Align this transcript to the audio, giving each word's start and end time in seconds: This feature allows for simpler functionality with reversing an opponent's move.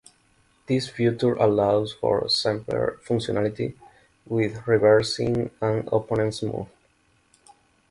This 0.65 0.89
feature 0.89 1.35
allows 1.35 1.93
for 1.93 2.27
simpler 2.27 2.97
functionality 3.07 3.75
with 4.25 4.65
reversing 4.67 5.51
an 5.61 5.87
opponent's 5.91 6.41
move. 6.41 6.65